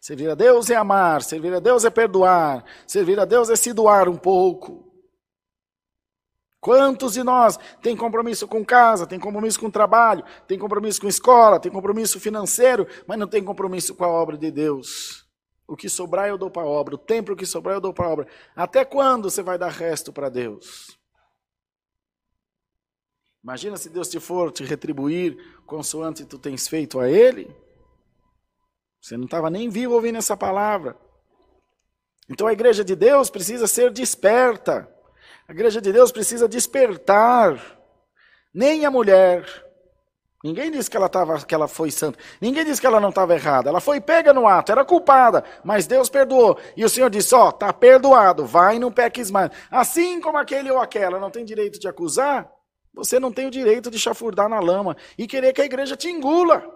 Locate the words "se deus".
23.76-24.08